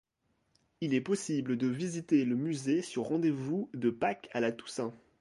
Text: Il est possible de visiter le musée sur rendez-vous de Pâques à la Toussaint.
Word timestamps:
Il 0.81 0.95
est 0.95 1.01
possible 1.01 1.59
de 1.59 1.67
visiter 1.67 2.25
le 2.25 2.35
musée 2.35 2.81
sur 2.81 3.03
rendez-vous 3.03 3.69
de 3.75 3.91
Pâques 3.91 4.29
à 4.33 4.39
la 4.39 4.51
Toussaint. 4.51 4.95